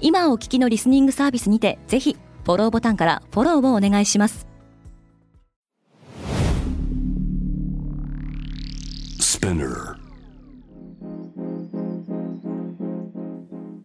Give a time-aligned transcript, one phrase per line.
[0.00, 4.46] 今お聞きのリスニングサービスにてぜひフォローボタンからフォローをお願いします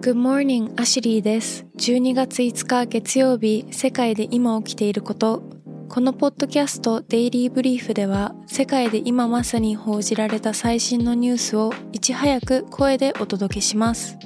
[0.00, 1.66] Good morning, アシュリーです。
[1.76, 5.42] 12月5日月曜日、世界で今起きていること。
[5.88, 14.16] このポッドキャストデイリーブリーフでは、世界で今まさに報じられた最新のニュースをいち早く声でお届けします。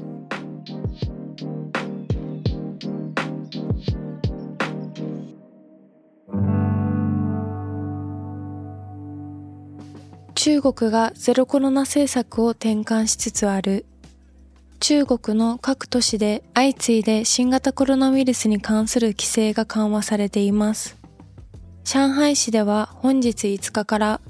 [10.35, 13.85] 中国がゼロコロナ政策を転換しつつある。
[14.80, 20.97] 中国の各都市で相次いで新型コロナウイルスに関する規制が緩和されています。
[21.85, 24.21] 上海市では本日5日から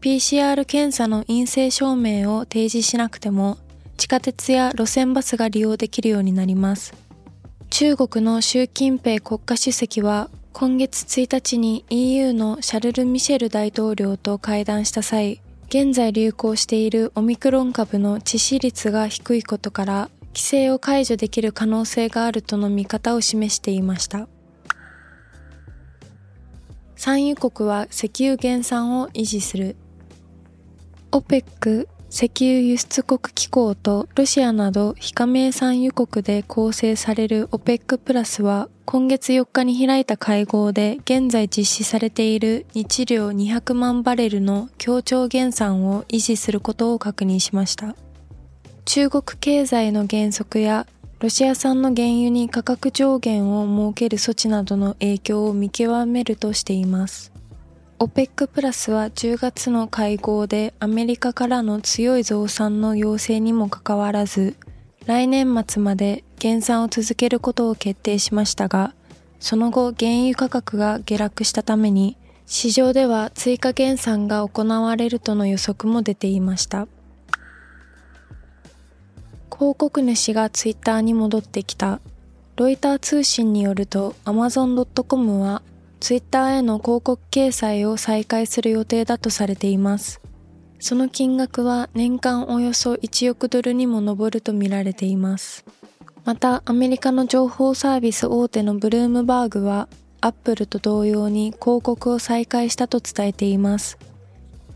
[0.00, 3.58] PCR 検査の陰性証明を提示しなくても
[3.96, 6.94] 地下鉄や路線バスが利用できるようになります。
[7.70, 24.26] 中国の習近平国家主席は今月1日に EU のシャルル・ミシェル大統領と会談した際、現在流行しているオミクロン株の致死率が低いことから規制を解除できる可能性があるとの見方を示していました。
[26.96, 29.76] 産油国は石油減産を維持する。
[31.12, 47.94] OPEC 石油輸出国機構とロシアなど非加盟産油国で構成される OPEC プラスは今月4日に開いた会合で現在実施されている日量200万バレルの協調減産を維持することを確認しました。
[48.86, 50.86] 中国経済の減速や
[51.20, 57.37] ロシア産の原油に価格上限を設ける措置などの影響を見極めるとしています。
[57.98, 64.56] OPEC プラスは10月の会合でアメリカからの強い増産の要請にもかかわらず
[65.06, 68.94] 来年末まで減産を続けることを決定しましたが、
[69.40, 72.16] その後原油価格が下落したために、
[72.46, 76.86] 市場では追加減産が行われるとの予測も出ていました。
[79.50, 82.00] 広告主がツイッターに戻ってきた。
[82.56, 85.62] ロイター通信によると Amazon.com は
[86.00, 90.20] ツイッターへの広告掲載を再開する予定だとされています。
[90.80, 95.64] その金額は年間およそ1億ドルにも上るとみられています。
[96.24, 99.88] また、アメリカの情報サービス大手のブルームバーグは、
[100.20, 103.98] アップルと同様に広告を再開したと伝えています。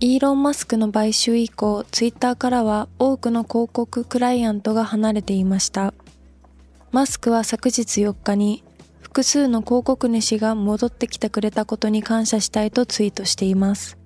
[0.01, 5.95] イーロン・マスクの買収以降、ツイッターからは多くの広告クライアントが離れていました。
[6.91, 8.65] マスクは昨日4日に、
[9.13, 13.99] 複数の広告主が戻ってきてくれたことに感謝したいとツイートしています。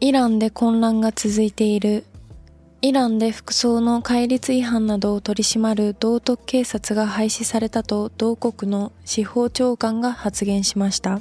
[0.00, 2.06] イランで混乱が続いている。
[2.80, 11.20] イランで服装の戒律違反などを取り締まる道徳警察が廃止されたと同国の司法長官が発言しました。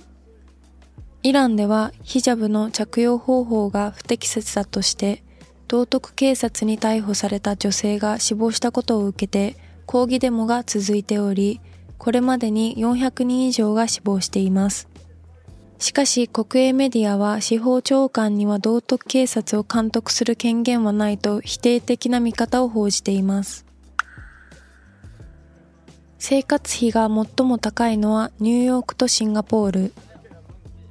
[1.22, 5.22] イランではヒジャブの着用方法が不適切だとして
[5.68, 9.58] 道徳警察に逮捕された女性が死亡したことを受けて
[9.92, 11.62] 抗議デモが続いており、
[11.98, 14.88] これまでに400人以上が死亡しています。
[15.80, 23.66] しかし国営メディアは司法長官には道徳警察を監督する権限はないと否定的な見方を報じています。
[26.20, 29.94] 生活費が最も高いのはニューヨークとシンガポール。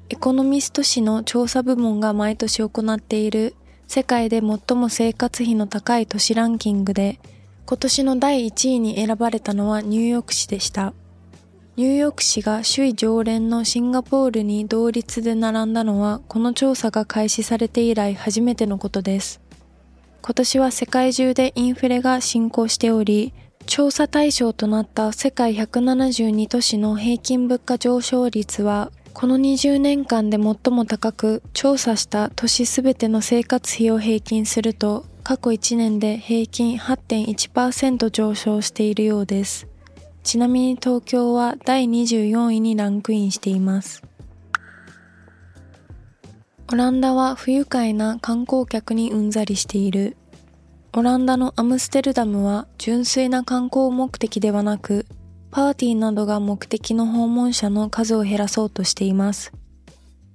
[0.08, 3.54] エコノミスト誌の調査部門が毎年行っている
[3.86, 7.20] 世界で最も生活費の高い都市ランキングで
[7.68, 10.94] 今年の第1位に選ばれたのはニューヨーク市でした。
[11.76, 19.42] ニューヨーク市が首位常連のシンガポールに同率で並んだのはこの調査が開始されて以来初めてのことです。
[20.22, 23.34] 今年は世界中でインフレが進行しており、
[23.66, 39.68] 調査対象となった世界172都市の平均物価上昇率はこの20年間で最も高く調査した都市すべての生活費を平均すると過去1年で平均8.1%上昇しているようです。
[40.22, 44.02] ちなみに東京は第24位にランクインしています。
[46.72, 50.16] オランダは不愉快な観光客にうんざりしている。
[50.96, 55.04] オランダのアムステルダムは純粋な観光目的ではなく、
[55.50, 59.52] パーティーなどが目的の訪問者の数を減らそうとしています。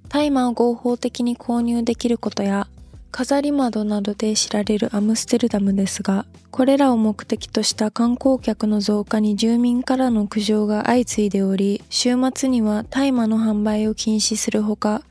[0.07, 2.67] 大麻を合法的に購入できることや、
[3.13, 15.03] 飾り窓などで知られるアムステルダムですが、これらを目的とした観光客の増加に住民からの苦情が相次いでおり、週末には大麻の販売を禁止するほか、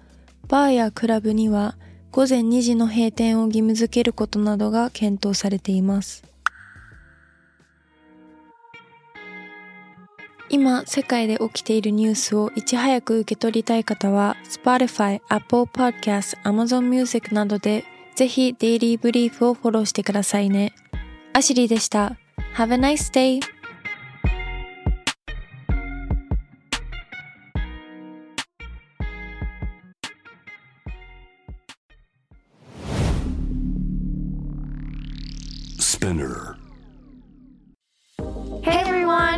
[0.48, 1.76] バーやクラブには
[2.10, 6.24] 午前2時の閉店を義務付けることなどが検討されています。
[10.50, 17.84] 今、世界で起きているニュースをいち早く受け取りたい方は、Spotify、Apple Podcast、Amazon Music などで
[18.14, 20.74] ぜひデイリーブリーフをフォローしてくださいね。
[21.32, 22.16] アシリーでした。
[22.56, 23.40] Have a nice day!
[35.78, 36.61] Spinner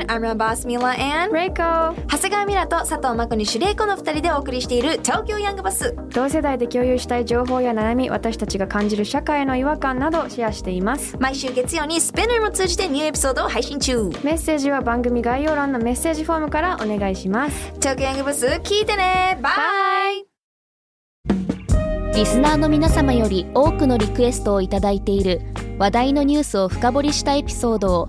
[0.07, 5.97] I'm your boss Mila and Reiko 長谷川ミラと佐藤真子にシュレイコの二人でお送りしている東京ヤングバス。
[6.11, 11.17] 同世代で共有したい情報や悩み私たちが感じる社会の違和感などシェアしています。
[11.19, 14.05] 毎週月曜にスペナーも通じてニューエピソードを配信中。
[14.23, 17.73] メッセージは番組概要欄のメッセージフォームからお願いします。
[17.81, 19.39] 東京ヤングバス聞いてね。
[19.43, 20.25] バイ
[22.15, 25.41] リスナーの皆様より多くのリクエストをいただいている
[25.79, 28.09] 話題のニュースを深掘りしたエピソードを